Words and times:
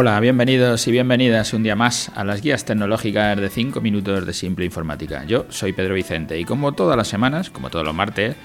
Hola, 0.00 0.20
bienvenidos 0.20 0.86
y 0.86 0.92
bienvenidas 0.92 1.52
un 1.54 1.64
día 1.64 1.74
más 1.74 2.12
a 2.14 2.22
las 2.22 2.40
guías 2.40 2.64
tecnológicas 2.64 3.36
de 3.36 3.48
5 3.48 3.80
minutos 3.80 4.24
de 4.24 4.32
simple 4.32 4.64
informática. 4.64 5.24
Yo 5.24 5.46
soy 5.48 5.72
Pedro 5.72 5.94
Vicente 5.94 6.38
y 6.38 6.44
como 6.44 6.70
todas 6.70 6.96
las 6.96 7.08
semanas, 7.08 7.50
como 7.50 7.68
todos 7.68 7.84
los 7.84 7.96
martes, 7.96 8.36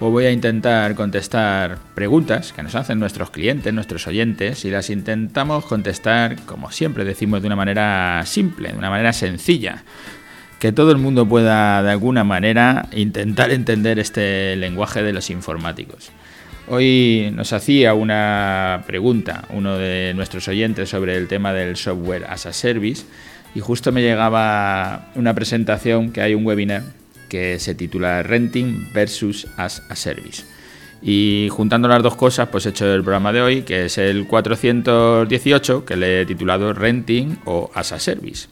os 0.00 0.10
voy 0.10 0.24
a 0.24 0.30
intentar 0.30 0.94
contestar 0.94 1.76
preguntas 1.94 2.54
que 2.54 2.62
nos 2.62 2.74
hacen 2.76 2.98
nuestros 2.98 3.28
clientes, 3.28 3.74
nuestros 3.74 4.06
oyentes 4.06 4.64
y 4.64 4.70
las 4.70 4.88
intentamos 4.88 5.66
contestar, 5.66 6.40
como 6.46 6.70
siempre 6.70 7.04
decimos, 7.04 7.42
de 7.42 7.48
una 7.48 7.56
manera 7.56 8.22
simple, 8.24 8.72
de 8.72 8.78
una 8.78 8.88
manera 8.88 9.12
sencilla. 9.12 9.84
Que 10.60 10.72
todo 10.72 10.92
el 10.92 10.96
mundo 10.96 11.28
pueda 11.28 11.82
de 11.82 11.90
alguna 11.90 12.24
manera 12.24 12.88
intentar 12.90 13.50
entender 13.50 13.98
este 13.98 14.56
lenguaje 14.56 15.02
de 15.02 15.12
los 15.12 15.28
informáticos. 15.28 16.10
Hoy 16.74 17.30
nos 17.34 17.52
hacía 17.52 17.92
una 17.92 18.82
pregunta 18.86 19.44
uno 19.50 19.76
de 19.76 20.14
nuestros 20.14 20.48
oyentes 20.48 20.88
sobre 20.88 21.18
el 21.18 21.28
tema 21.28 21.52
del 21.52 21.76
software 21.76 22.24
as 22.26 22.46
a 22.46 22.54
service 22.54 23.04
y 23.54 23.60
justo 23.60 23.92
me 23.92 24.00
llegaba 24.00 25.10
una 25.14 25.34
presentación 25.34 26.12
que 26.12 26.22
hay 26.22 26.34
un 26.34 26.46
webinar 26.46 26.82
que 27.28 27.58
se 27.58 27.74
titula 27.74 28.22
Renting 28.22 28.88
versus 28.94 29.46
as 29.58 29.82
a 29.90 29.96
service. 29.96 30.44
Y 31.02 31.48
juntando 31.50 31.88
las 31.88 32.02
dos 32.02 32.16
cosas, 32.16 32.48
pues 32.48 32.64
he 32.64 32.70
hecho 32.70 32.90
el 32.90 33.02
programa 33.02 33.34
de 33.34 33.42
hoy, 33.42 33.62
que 33.64 33.84
es 33.84 33.98
el 33.98 34.26
418, 34.26 35.84
que 35.84 35.96
le 35.96 36.22
he 36.22 36.24
titulado 36.24 36.72
Renting 36.72 37.36
o 37.44 37.70
as 37.74 37.92
a 37.92 37.98
service. 37.98 38.48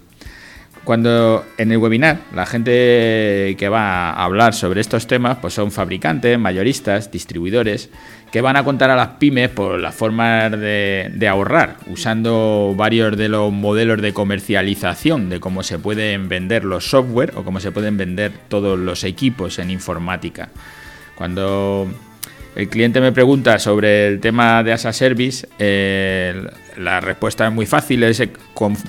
Cuando 0.85 1.45
en 1.59 1.73
el 1.73 1.79
webinar 1.79 2.21
la 2.35 2.47
gente 2.47 3.55
que 3.59 3.69
va 3.69 4.11
a 4.11 4.25
hablar 4.25 4.55
sobre 4.55 4.81
estos 4.81 5.07
temas 5.07 5.37
pues 5.39 5.55
son 5.55 5.71
fabricantes, 5.71 6.39
mayoristas, 6.39 7.11
distribuidores, 7.11 7.91
que 8.33 8.41
van 8.41 8.57
a 8.57 8.65
contar 8.65 8.91
a 8.91 8.97
las 8.97 9.09
pymes 9.19 9.51
por 9.51 9.79
las 9.79 9.95
formas 9.95 10.51
de, 10.53 11.29
ahorrar, 11.29 11.77
usando 11.87 12.75
varios 12.77 13.17
de 13.17 13.29
los 13.29 13.53
modelos 13.53 14.01
de 14.01 14.15
comercialización 14.15 15.29
de 15.29 15.39
cómo 15.39 15.63
se 15.63 15.79
pueden 15.79 16.29
vender 16.29 16.65
los 16.65 16.89
software 16.89 17.33
o 17.37 17.45
cómo 17.45 17.61
se 17.61 17.73
pueden 17.73 17.97
vender 17.97 18.33
todos 18.49 18.79
los 18.79 19.05
equipos 19.05 19.59
en 19.59 19.71
informática. 19.71 20.49
Cuando 21.15 21.89
el 22.57 22.69
cliente 22.69 23.01
me 23.01 23.13
pregunta 23.13 23.59
sobre 23.59 24.09
el 24.09 24.21
tema 24.21 24.63
de 24.63 24.73
as 24.73 24.85
a 24.85 24.93
service, 24.93 25.49
eh, 25.59 26.43
la 26.77 27.01
respuesta 27.01 27.47
es 27.47 27.53
muy 27.53 27.67
fácil, 27.67 28.03
es 28.03 28.23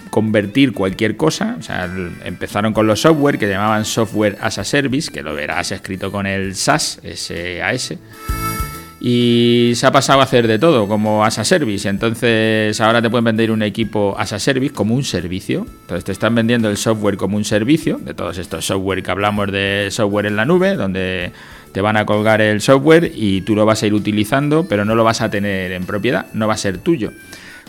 convertir 0.09 0.73
cualquier 0.73 1.15
cosa. 1.15 1.57
O 1.59 1.61
sea, 1.61 1.89
empezaron 2.25 2.73
con 2.73 2.87
los 2.87 3.01
software 3.01 3.37
que 3.37 3.47
llamaban 3.47 3.85
software 3.85 4.37
as 4.41 4.57
a 4.57 4.63
service, 4.63 5.11
que 5.11 5.21
lo 5.21 5.35
verás 5.35 5.71
escrito 5.71 6.11
con 6.11 6.25
el 6.25 6.55
SAS, 6.55 7.01
SAS. 7.15 7.93
Y 9.03 9.71
se 9.75 9.87
ha 9.87 9.91
pasado 9.91 10.19
a 10.21 10.23
hacer 10.23 10.47
de 10.47 10.59
todo, 10.59 10.87
como 10.87 11.25
as 11.25 11.39
a 11.39 11.43
service. 11.43 11.89
Entonces 11.89 12.79
ahora 12.79 13.01
te 13.01 13.09
pueden 13.09 13.25
vender 13.25 13.51
un 13.51 13.63
equipo 13.63 14.15
as 14.17 14.31
a 14.33 14.39
service 14.39 14.73
como 14.73 14.95
un 14.95 15.03
servicio. 15.03 15.65
Entonces 15.81 16.03
te 16.03 16.11
están 16.11 16.35
vendiendo 16.35 16.69
el 16.69 16.77
software 16.77 17.17
como 17.17 17.37
un 17.37 17.45
servicio, 17.45 17.97
de 17.97 18.13
todos 18.13 18.37
estos 18.37 18.65
software 18.65 19.01
que 19.01 19.11
hablamos 19.11 19.51
de 19.51 19.87
software 19.91 20.27
en 20.27 20.35
la 20.35 20.45
nube, 20.45 20.75
donde 20.75 21.31
te 21.71 21.81
van 21.81 21.97
a 21.97 22.05
colgar 22.05 22.41
el 22.41 22.61
software 22.61 23.11
y 23.13 23.41
tú 23.41 23.55
lo 23.55 23.65
vas 23.65 23.83
a 23.83 23.87
ir 23.87 23.93
utilizando, 23.93 24.65
pero 24.67 24.85
no 24.85 24.95
lo 24.95 25.03
vas 25.03 25.21
a 25.21 25.29
tener 25.29 25.71
en 25.71 25.85
propiedad, 25.85 26.27
no 26.33 26.47
va 26.47 26.53
a 26.53 26.57
ser 26.57 26.77
tuyo. 26.77 27.11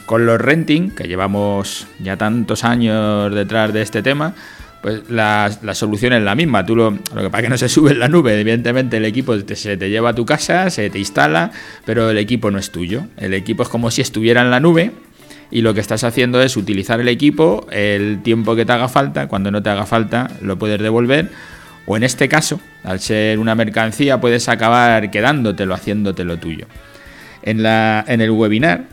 Con 0.06 0.26
los 0.26 0.40
renting, 0.40 0.90
que 0.90 1.04
llevamos 1.04 1.86
ya 2.00 2.16
tantos 2.16 2.64
años 2.64 3.32
detrás 3.34 3.72
de 3.72 3.82
este 3.82 4.02
tema, 4.02 4.34
pues 4.82 5.08
la, 5.08 5.48
solución 5.74 6.12
es 6.12 6.22
la 6.22 6.34
misma. 6.34 6.66
Tú 6.66 6.74
lo, 6.74 6.90
lo 6.90 7.22
que 7.22 7.30
pasa 7.30 7.42
que 7.42 7.48
no 7.48 7.56
se 7.56 7.68
sube 7.68 7.92
en 7.92 8.00
la 8.00 8.08
nube, 8.08 8.38
evidentemente 8.38 8.96
el 8.96 9.04
equipo 9.04 9.38
se 9.38 9.76
te 9.76 9.90
lleva 9.90 10.10
a 10.10 10.14
tu 10.14 10.26
casa, 10.26 10.68
se 10.70 10.90
te 10.90 10.98
instala, 10.98 11.52
pero 11.84 12.10
el 12.10 12.18
equipo 12.18 12.50
no 12.50 12.58
es 12.58 12.72
tuyo. 12.72 13.04
El 13.16 13.32
equipo 13.32 13.62
es 13.62 13.68
como 13.68 13.92
si 13.92 14.02
estuviera 14.02 14.42
en 14.42 14.50
la 14.50 14.58
nube 14.58 14.90
y 15.52 15.60
lo 15.60 15.74
que 15.74 15.80
estás 15.80 16.02
haciendo 16.02 16.42
es 16.42 16.56
utilizar 16.56 17.00
el 17.00 17.08
equipo 17.08 17.66
el 17.70 18.22
tiempo 18.22 18.56
que 18.56 18.64
te 18.64 18.72
haga 18.72 18.88
falta, 18.88 19.28
cuando 19.28 19.50
no 19.50 19.62
te 19.62 19.70
haga 19.70 19.86
falta 19.86 20.30
lo 20.40 20.58
puedes 20.58 20.80
devolver 20.80 21.30
o 21.86 21.96
en 21.96 22.02
este 22.02 22.28
caso, 22.28 22.60
al 22.84 23.00
ser 23.00 23.38
una 23.38 23.54
mercancía, 23.54 24.20
puedes 24.20 24.48
acabar 24.48 25.10
quedándotelo, 25.10 25.74
haciéndotelo 25.74 26.38
tuyo. 26.38 26.66
En, 27.42 27.64
en 27.64 28.20
el 28.20 28.30
webinar, 28.30 28.84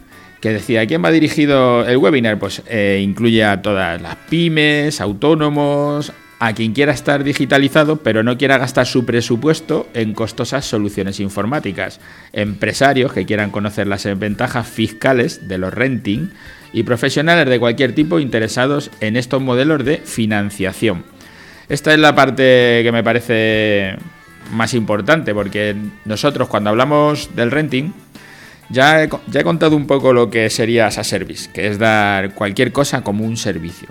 que 0.41 0.53
decía, 0.53 0.81
¿a 0.81 0.85
quién 0.85 1.03
va 1.03 1.11
dirigido 1.11 1.85
el 1.85 1.97
webinar? 1.97 2.39
Pues 2.39 2.63
eh, 2.67 3.01
incluye 3.03 3.43
a 3.43 3.61
todas 3.61 4.01
las 4.01 4.15
pymes, 4.29 5.01
autónomos, 5.01 6.13
a 6.39 6.53
quien 6.53 6.73
quiera 6.73 6.93
estar 6.93 7.23
digitalizado 7.23 7.97
pero 7.97 8.23
no 8.23 8.37
quiera 8.37 8.57
gastar 8.57 8.87
su 8.87 9.05
presupuesto 9.05 9.87
en 9.93 10.13
costosas 10.13 10.65
soluciones 10.65 11.19
informáticas, 11.19 11.99
empresarios 12.31 13.11
que 13.11 13.25
quieran 13.25 13.51
conocer 13.51 13.87
las 13.87 14.05
ventajas 14.17 14.67
fiscales 14.67 15.47
de 15.47 15.57
los 15.57 15.73
renting 15.73 16.29
y 16.71 16.83
profesionales 16.83 17.47
de 17.47 17.59
cualquier 17.59 17.93
tipo 17.93 18.19
interesados 18.19 18.89
en 19.01 19.17
estos 19.17 19.41
modelos 19.41 19.83
de 19.83 19.97
financiación. 19.97 21.03
Esta 21.69 21.93
es 21.93 21.99
la 21.99 22.15
parte 22.15 22.81
que 22.83 22.91
me 22.91 23.03
parece 23.03 23.95
más 24.51 24.73
importante, 24.73 25.33
porque 25.35 25.75
nosotros 26.03 26.47
cuando 26.47 26.71
hablamos 26.71 27.35
del 27.35 27.51
renting, 27.51 27.91
ya 28.69 29.03
he, 29.03 29.09
contado 29.43 29.75
un 29.75 29.85
poco 29.87 30.11
lo 30.11 30.29
que 30.29 30.49
sería 30.49 30.87
esa 30.87 31.03
service, 31.03 31.49
que 31.51 31.67
es 31.67 31.77
dar 31.77 32.33
cualquier 32.33 32.71
cosa 32.71 33.01
como 33.01 33.23
un 33.23 33.37
servicio. 33.37 33.87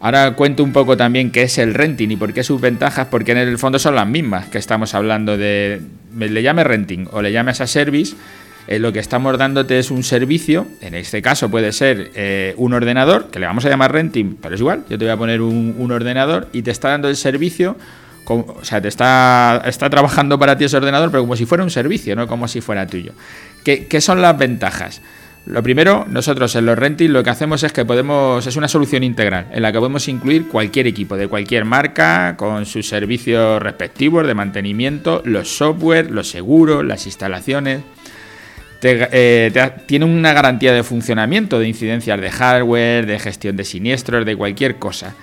Ahora 0.00 0.34
cuento 0.34 0.62
un 0.62 0.72
poco 0.72 0.96
también 0.96 1.30
qué 1.30 1.42
es 1.42 1.58
el 1.58 1.74
renting 1.74 2.10
y 2.10 2.16
por 2.16 2.32
qué 2.32 2.42
sus 2.42 2.60
ventajas, 2.60 3.08
porque 3.10 3.32
en 3.32 3.38
el 3.38 3.58
fondo 3.58 3.78
son 3.78 3.94
las 3.94 4.06
mismas 4.06 4.46
que 4.46 4.58
estamos 4.58 4.94
hablando 4.94 5.36
de, 5.36 5.82
le 6.16 6.42
llame 6.42 6.64
renting 6.64 7.08
o 7.12 7.20
le 7.20 7.32
llame 7.32 7.52
esa 7.52 7.66
service, 7.66 8.14
eh, 8.68 8.78
lo 8.78 8.92
que 8.92 8.98
estamos 8.98 9.38
dándote 9.38 9.78
es 9.78 9.90
un 9.90 10.02
servicio, 10.02 10.66
en 10.82 10.94
este 10.94 11.22
caso 11.22 11.50
puede 11.50 11.72
ser 11.72 12.10
eh, 12.14 12.52
un 12.58 12.74
ordenador, 12.74 13.30
que 13.30 13.38
le 13.38 13.46
vamos 13.46 13.64
a 13.64 13.70
llamar 13.70 13.92
renting, 13.92 14.36
pero 14.42 14.54
es 14.54 14.60
igual, 14.60 14.84
yo 14.90 14.98
te 14.98 15.06
voy 15.06 15.12
a 15.12 15.16
poner 15.16 15.40
un, 15.40 15.90
ordenador 15.90 16.48
y 16.52 16.60
te 16.60 16.70
está 16.70 16.90
dando 16.90 17.08
el 17.08 17.16
servicio, 17.16 17.76
o 18.26 18.58
sea, 18.62 18.82
te 18.82 18.88
está, 18.88 19.62
está 19.64 19.88
trabajando 19.88 20.38
para 20.38 20.58
ti 20.58 20.64
ese 20.64 20.76
ordenador, 20.76 21.10
pero 21.10 21.22
como 21.22 21.34
si 21.34 21.46
fuera 21.46 21.64
un 21.64 21.70
servicio, 21.70 22.14
no 22.14 22.28
como 22.28 22.46
si 22.46 22.60
fuera 22.60 22.86
tuyo. 22.86 23.12
¿Qué, 23.64 23.86
qué 23.86 24.02
son 24.02 24.20
las 24.20 24.36
ventajas? 24.36 25.00
Lo 25.48 25.62
primero, 25.62 26.04
nosotros 26.10 26.54
en 26.56 26.66
los 26.66 26.78
renting 26.78 27.10
lo 27.10 27.24
que 27.24 27.30
hacemos 27.30 27.62
es 27.62 27.72
que 27.72 27.86
podemos, 27.86 28.46
es 28.46 28.56
una 28.56 28.68
solución 28.68 29.02
integral 29.02 29.46
en 29.50 29.62
la 29.62 29.72
que 29.72 29.78
podemos 29.78 30.06
incluir 30.06 30.46
cualquier 30.46 30.86
equipo 30.86 31.16
de 31.16 31.26
cualquier 31.26 31.64
marca 31.64 32.36
con 32.36 32.66
sus 32.66 32.86
servicios 32.86 33.62
respectivos 33.62 34.26
de 34.26 34.34
mantenimiento, 34.34 35.22
los 35.24 35.48
software, 35.48 36.10
los 36.10 36.28
seguros, 36.28 36.84
las 36.84 37.06
instalaciones. 37.06 37.80
Eh, 38.82 39.70
tiene 39.86 40.04
una 40.04 40.32
garantía 40.32 40.72
de 40.72 40.82
funcionamiento, 40.82 41.58
de 41.58 41.68
incidencias 41.68 42.20
de 42.20 42.30
hardware, 42.30 43.06
de 43.06 43.18
gestión 43.18 43.56
de 43.56 43.64
siniestros, 43.64 44.24
de 44.24 44.36
cualquier 44.36 44.76
cosa. 44.76 45.14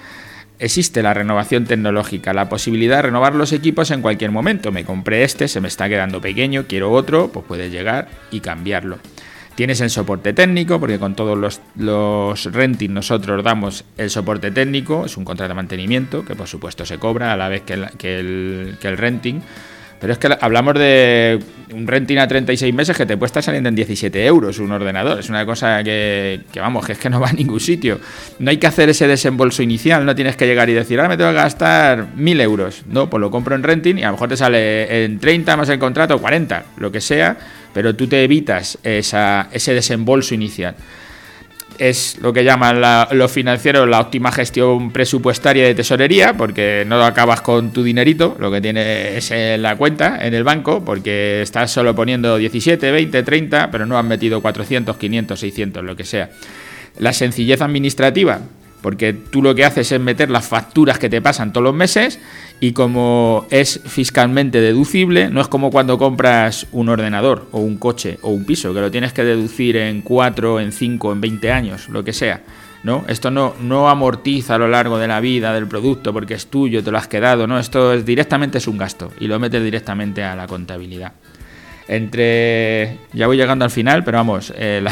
Existe 0.57 1.03
la 1.03 1.13
renovación 1.13 1.65
tecnológica, 1.65 2.33
la 2.33 2.47
posibilidad 2.47 2.97
de 2.97 3.03
renovar 3.03 3.35
los 3.35 3.51
equipos 3.51 3.91
en 3.91 4.01
cualquier 4.01 4.31
momento. 4.31 4.71
Me 4.71 4.85
compré 4.85 5.23
este, 5.23 5.47
se 5.47 5.61
me 5.61 5.67
está 5.67 5.89
quedando 5.89 6.21
pequeño, 6.21 6.65
quiero 6.67 6.91
otro, 6.91 7.29
pues 7.29 7.45
puedes 7.45 7.71
llegar 7.71 8.07
y 8.31 8.39
cambiarlo. 8.39 8.99
Tienes 9.55 9.79
el 9.79 9.89
soporte 9.89 10.33
técnico, 10.33 10.81
porque 10.81 10.99
con 10.99 11.15
todos 11.15 11.37
los, 11.37 11.61
los 11.77 12.51
renting 12.51 12.93
nosotros 12.93 13.41
damos 13.41 13.85
el 13.97 14.09
soporte 14.09 14.51
técnico, 14.51 15.05
es 15.05 15.15
un 15.15 15.23
contrato 15.23 15.49
de 15.49 15.55
mantenimiento 15.55 16.25
que 16.25 16.35
por 16.35 16.47
supuesto 16.47 16.85
se 16.85 16.97
cobra 16.97 17.31
a 17.31 17.37
la 17.37 17.47
vez 17.47 17.61
que 17.61 17.73
el, 17.73 17.87
que 17.97 18.87
el 18.87 18.97
renting. 18.97 19.41
Pero 19.99 20.13
es 20.13 20.19
que 20.19 20.35
hablamos 20.39 20.75
de 20.75 21.39
un 21.73 21.87
renting 21.87 22.17
a 22.17 22.27
36 22.27 22.73
meses 22.73 22.95
que 22.95 23.05
te 23.05 23.17
puede 23.17 23.27
estar 23.27 23.43
saliendo 23.43 23.69
en 23.69 23.75
17 23.75 24.25
euros 24.25 24.59
un 24.59 24.71
ordenador. 24.71 25.19
Es 25.19 25.29
una 25.29 25.45
cosa 25.45 25.83
que, 25.83 26.41
vamos, 26.55 26.85
que 26.85 26.93
es 26.93 26.97
que 26.97 27.09
no 27.09 27.19
va 27.19 27.29
a 27.29 27.33
ningún 27.33 27.59
sitio. 27.59 27.99
No 28.39 28.49
hay 28.49 28.57
que 28.57 28.67
hacer 28.67 28.89
ese 28.89 29.07
desembolso 29.07 29.63
inicial, 29.63 30.05
no 30.05 30.15
tienes 30.15 30.35
que 30.35 30.45
llegar 30.45 30.69
y 30.69 30.73
decir, 30.73 30.99
ahora 30.99 31.09
me 31.09 31.17
tengo 31.17 31.31
que 31.31 31.37
gastar 31.37 32.07
1000 32.15 32.41
euros. 32.41 32.83
No, 32.87 33.09
pues 33.09 33.21
lo 33.21 33.31
compro 33.31 33.55
en 33.55 33.63
renting 33.63 33.97
y 33.97 34.03
a 34.03 34.07
lo 34.07 34.13
mejor 34.13 34.29
te 34.29 34.37
sale 34.37 35.05
en 35.05 35.19
30 35.19 35.57
más 35.57 35.69
el 35.69 35.79
contrato, 35.79 36.19
40, 36.19 36.65
lo 36.77 36.91
que 36.91 37.01
sea, 37.01 37.37
pero 37.73 37.95
tú 37.95 38.07
te 38.07 38.23
evitas 38.23 38.77
esa, 38.83 39.49
ese 39.51 39.73
desembolso 39.73 40.33
inicial 40.35 40.75
es 41.79 42.17
lo 42.21 42.33
que 42.33 42.43
llaman 42.43 42.81
los 43.11 43.31
financieros 43.31 43.87
la 43.87 43.99
óptima 43.99 44.31
gestión 44.31 44.91
presupuestaria 44.91 45.65
de 45.65 45.75
tesorería, 45.75 46.33
porque 46.33 46.83
no 46.87 47.03
acabas 47.03 47.41
con 47.41 47.71
tu 47.71 47.83
dinerito, 47.83 48.35
lo 48.39 48.51
que 48.51 48.61
tienes 48.61 49.29
en 49.31 49.61
la 49.61 49.75
cuenta, 49.75 50.25
en 50.25 50.33
el 50.33 50.43
banco, 50.43 50.83
porque 50.83 51.41
estás 51.41 51.71
solo 51.71 51.95
poniendo 51.95 52.37
17, 52.37 52.91
20, 52.91 53.23
30, 53.23 53.71
pero 53.71 53.85
no 53.85 53.97
has 53.97 54.05
metido 54.05 54.41
400, 54.41 54.97
500, 54.97 55.39
600, 55.39 55.83
lo 55.83 55.95
que 55.95 56.03
sea. 56.03 56.29
La 56.97 57.13
sencillez 57.13 57.61
administrativa, 57.61 58.39
porque 58.85 59.13
tú 59.13 59.41
lo 59.41 59.55
que 59.55 59.65
haces 59.65 59.91
es 59.91 59.99
meter 59.99 60.29
las 60.29 60.47
facturas 60.47 60.99
que 60.99 61.09
te 61.09 61.19
pasan 61.19 61.51
todos 61.51 61.63
los 61.63 61.73
meses 61.73 62.19
y 62.59 62.71
como 62.73 63.47
es 63.49 63.81
fiscalmente 63.83 64.61
deducible, 64.61 65.27
no 65.31 65.41
es 65.41 65.47
como 65.47 65.71
cuando 65.71 65.97
compras 65.97 66.67
un 66.71 66.89
ordenador 66.89 67.47
o 67.51 67.61
un 67.61 67.77
coche 67.77 68.19
o 68.21 68.29
un 68.29 68.45
piso, 68.45 68.75
que 68.75 68.81
lo 68.81 68.91
tienes 68.91 69.11
que 69.11 69.23
deducir 69.23 69.75
en 69.77 70.03
4, 70.03 70.59
en 70.59 70.71
5, 70.71 71.13
en 71.13 71.19
20 71.19 71.51
años, 71.51 71.89
lo 71.89 72.03
que 72.03 72.13
sea. 72.13 72.43
¿no? 72.83 73.03
Esto 73.07 73.31
no, 73.31 73.55
no 73.59 73.89
amortiza 73.89 74.53
a 74.53 74.59
lo 74.59 74.67
largo 74.67 74.99
de 74.99 75.07
la 75.07 75.19
vida 75.19 75.51
del 75.51 75.65
producto 75.65 76.13
porque 76.13 76.35
es 76.35 76.45
tuyo, 76.45 76.83
te 76.83 76.91
lo 76.91 76.99
has 76.99 77.07
quedado, 77.07 77.47
¿no? 77.47 77.57
Esto 77.57 77.91
es, 77.91 78.05
directamente 78.05 78.59
es 78.59 78.67
un 78.67 78.77
gasto 78.77 79.11
y 79.19 79.25
lo 79.25 79.39
metes 79.39 79.63
directamente 79.63 80.23
a 80.23 80.35
la 80.35 80.45
contabilidad. 80.45 81.13
Entre. 81.87 82.99
Ya 83.13 83.25
voy 83.25 83.37
llegando 83.37 83.65
al 83.65 83.71
final, 83.71 84.03
pero 84.03 84.19
vamos, 84.19 84.53
eh, 84.55 84.85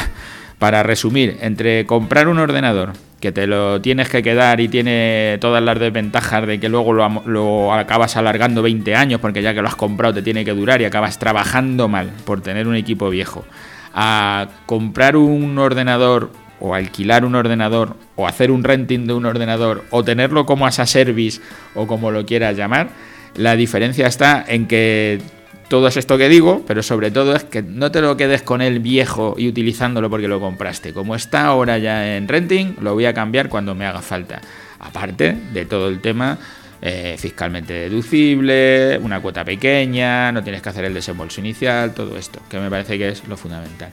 Para 0.57 0.81
resumir, 0.81 1.38
entre 1.42 1.86
comprar 1.86 2.28
un 2.28 2.39
ordenador 2.39 2.94
que 3.24 3.31
te 3.31 3.48
lo 3.48 3.80
tienes 3.80 4.10
que 4.10 4.22
quedar 4.22 4.60
y 4.60 4.68
tiene 4.68 5.38
todas 5.40 5.64
las 5.64 5.80
desventajas 5.80 6.46
de 6.46 6.60
que 6.60 6.68
luego 6.68 6.92
lo, 6.92 7.74
acabas 7.74 8.18
alargando 8.18 8.62
20 8.62 8.96
años 8.98 9.22
porque 9.22 9.42
ya 9.42 9.54
que 9.54 9.62
lo 9.62 9.70
has 9.70 9.78
comprado 9.78 10.16
te 10.16 10.22
tiene 10.22 10.44
que 10.44 10.52
durar 10.52 10.81
y 10.81 10.86
acabas 10.86 11.20
trabajando 11.20 11.88
mal 11.88 12.12
por 12.25 12.42
tener 12.42 12.68
un 12.68 12.75
equipo 12.75 13.10
viejo, 13.10 13.46
a 13.94 14.50
comprar 14.66 15.16
un 15.16 15.58
ordenador 15.58 16.31
o 16.60 16.75
alquilar 16.75 17.24
un 17.24 17.36
ordenador 17.36 17.96
o 18.18 18.28
hacer 18.28 18.52
un 18.52 18.62
renting 18.62 19.08
de 19.08 19.14
un 19.14 19.25
ordenador 19.25 19.86
o 19.90 20.04
tenerlo 20.04 20.46
como 20.46 20.68
as 20.68 20.80
a 20.80 20.86
service 20.86 21.40
o 21.75 21.88
como 21.88 22.12
lo 22.12 22.25
quieras 22.25 22.58
llamar, 22.58 22.90
la 23.38 23.56
diferencia 23.56 24.06
está 24.06 24.44
en 24.46 24.68
que 24.68 25.22
todo 25.69 25.88
es 25.88 25.98
esto 25.98 26.18
que 26.18 26.30
digo, 26.30 26.63
pero 26.68 26.83
sobre 26.83 27.12
todo 27.12 27.36
es 27.36 27.44
que 27.44 27.62
no 27.62 27.92
te 27.92 28.01
lo 28.01 28.15
quedes 28.18 28.44
con 28.44 28.62
el 28.62 28.80
viejo 28.80 29.36
y 29.38 29.48
utilizándolo 29.48 30.10
porque 30.10 30.27
lo 30.27 30.39
compraste. 30.39 30.94
Como 30.94 31.15
está 31.15 31.45
ahora 31.45 31.77
ya 31.77 32.15
en 32.18 32.27
renting, 32.27 32.75
lo 32.81 32.94
voy 32.94 33.06
a 33.06 33.13
cambiar 33.13 33.50
cuando 33.50 33.75
me 33.75 33.86
haga 33.86 34.01
falta. 34.01 34.42
Aparte 34.80 35.36
de 35.54 35.65
todo 35.65 35.88
el 35.88 36.01
tema 36.01 36.38
eh, 36.81 37.15
fiscalmente 37.18 37.74
deducible, 37.74 39.00
una 39.01 39.21
cuota 39.21 39.45
pequeña, 39.45 40.31
no 40.31 40.44
tienes 40.44 40.62
que 40.62 40.69
hacer 40.69 40.83
el 40.83 40.94
desembolso 40.94 41.39
inicial, 41.39 41.94
todo 41.94 42.18
esto, 42.18 42.42
que 42.50 42.60
me 42.60 42.69
parece 42.69 42.98
que 42.98 43.10
es 43.10 43.25
lo 43.27 43.38
fundamental. 43.38 43.89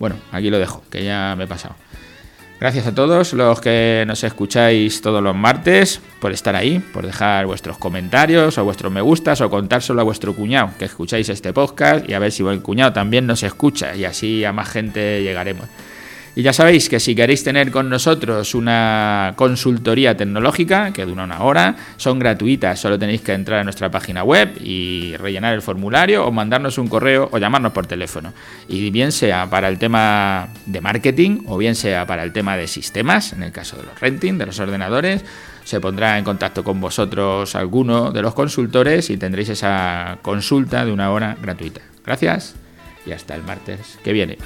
Bueno, 0.00 0.16
aquí 0.32 0.50
lo 0.50 0.58
dejo, 0.58 0.82
que 0.90 1.04
ya 1.04 1.34
me 1.38 1.44
he 1.44 1.46
pasado. 1.46 1.76
Gracias 2.60 2.86
a 2.86 2.94
todos 2.94 3.32
los 3.32 3.60
que 3.60 4.04
nos 4.06 4.22
escucháis 4.22 5.02
todos 5.02 5.22
los 5.22 5.34
martes 5.34 6.00
por 6.20 6.32
estar 6.32 6.54
ahí, 6.54 6.78
por 6.78 7.04
dejar 7.04 7.46
vuestros 7.46 7.78
comentarios 7.78 8.56
o 8.56 8.64
vuestros 8.64 8.92
me 8.92 9.00
gustas 9.00 9.40
o 9.40 9.50
contárselo 9.50 10.00
a 10.00 10.04
vuestro 10.04 10.34
cuñado 10.34 10.70
que 10.78 10.84
escucháis 10.84 11.28
este 11.28 11.52
podcast 11.52 12.08
y 12.08 12.14
a 12.14 12.18
ver 12.18 12.32
si 12.32 12.42
el 12.44 12.62
cuñado 12.62 12.92
también 12.92 13.26
nos 13.26 13.42
escucha 13.42 13.94
y 13.96 14.04
así 14.04 14.44
a 14.44 14.52
más 14.52 14.68
gente 14.68 15.22
llegaremos. 15.22 15.66
Y 16.36 16.42
ya 16.42 16.52
sabéis 16.52 16.88
que 16.88 16.98
si 16.98 17.14
queréis 17.14 17.44
tener 17.44 17.70
con 17.70 17.88
nosotros 17.88 18.54
una 18.54 19.34
consultoría 19.36 20.16
tecnológica 20.16 20.92
que 20.92 21.06
dura 21.06 21.24
una 21.24 21.42
hora, 21.42 21.76
son 21.96 22.18
gratuitas, 22.18 22.80
solo 22.80 22.98
tenéis 22.98 23.20
que 23.20 23.32
entrar 23.32 23.60
a 23.60 23.64
nuestra 23.64 23.90
página 23.90 24.24
web 24.24 24.50
y 24.60 25.16
rellenar 25.16 25.54
el 25.54 25.62
formulario 25.62 26.26
o 26.26 26.32
mandarnos 26.32 26.76
un 26.78 26.88
correo 26.88 27.28
o 27.30 27.38
llamarnos 27.38 27.72
por 27.72 27.86
teléfono. 27.86 28.32
Y 28.68 28.90
bien 28.90 29.12
sea 29.12 29.48
para 29.48 29.68
el 29.68 29.78
tema 29.78 30.48
de 30.66 30.80
marketing 30.80 31.42
o 31.46 31.56
bien 31.56 31.76
sea 31.76 32.04
para 32.04 32.24
el 32.24 32.32
tema 32.32 32.56
de 32.56 32.66
sistemas, 32.66 33.32
en 33.32 33.44
el 33.44 33.52
caso 33.52 33.76
de 33.76 33.84
los 33.84 34.00
renting, 34.00 34.36
de 34.36 34.46
los 34.46 34.58
ordenadores, 34.58 35.24
se 35.62 35.80
pondrá 35.80 36.18
en 36.18 36.24
contacto 36.24 36.64
con 36.64 36.80
vosotros 36.80 37.54
alguno 37.54 38.10
de 38.10 38.22
los 38.22 38.34
consultores 38.34 39.08
y 39.08 39.16
tendréis 39.16 39.50
esa 39.50 40.18
consulta 40.20 40.84
de 40.84 40.92
una 40.92 41.10
hora 41.12 41.36
gratuita. 41.40 41.80
Gracias 42.04 42.54
y 43.06 43.12
hasta 43.12 43.34
el 43.34 43.42
martes 43.42 43.98
que 44.02 44.12
viene. 44.12 44.38